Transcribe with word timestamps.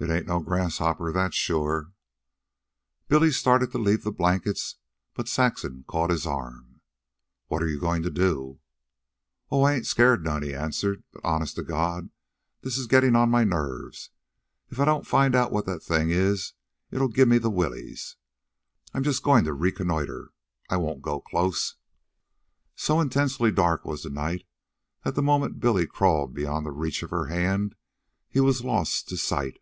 "It 0.00 0.10
ain't 0.10 0.28
no 0.28 0.38
grasshopper, 0.38 1.10
that's 1.10 1.34
sure." 1.34 1.90
Billy 3.08 3.32
started 3.32 3.72
to 3.72 3.78
leave 3.78 4.04
the 4.04 4.12
blankets, 4.12 4.76
but 5.12 5.26
Saxon 5.26 5.84
caught 5.88 6.10
his 6.10 6.24
arm. 6.24 6.80
"What 7.48 7.64
are 7.64 7.68
you 7.68 7.80
going 7.80 8.04
to 8.04 8.08
do?" 8.10 8.60
"Oh, 9.50 9.62
I 9.64 9.72
ain't 9.74 9.86
scairt 9.88 10.22
none," 10.22 10.44
he 10.44 10.54
answered. 10.54 11.02
"But, 11.12 11.24
honest 11.24 11.56
to 11.56 11.64
God, 11.64 12.10
this 12.60 12.78
is 12.78 12.86
gettin' 12.86 13.16
on 13.16 13.28
my 13.28 13.42
nerves. 13.42 14.10
If 14.68 14.78
I 14.78 14.84
don't 14.84 15.04
find 15.04 15.34
what 15.34 15.66
that 15.66 15.82
thing 15.82 16.10
is, 16.12 16.52
it'll 16.92 17.08
give 17.08 17.26
me 17.26 17.38
the 17.38 17.50
willies. 17.50 18.14
I'm 18.94 19.02
just 19.02 19.24
goin' 19.24 19.42
to 19.46 19.52
reconnoiter. 19.52 20.30
I 20.70 20.76
won't 20.76 21.02
go 21.02 21.18
close." 21.20 21.74
So 22.76 23.00
intensely 23.00 23.50
dark 23.50 23.84
was 23.84 24.04
the 24.04 24.10
night, 24.10 24.46
that 25.02 25.16
the 25.16 25.22
moment 25.24 25.58
Billy 25.58 25.88
crawled 25.88 26.34
beyond 26.34 26.64
the 26.66 26.70
reach 26.70 27.02
of 27.02 27.10
her 27.10 27.26
hand 27.26 27.74
he 28.28 28.38
was 28.38 28.62
lost 28.62 29.08
to 29.08 29.16
sight. 29.16 29.58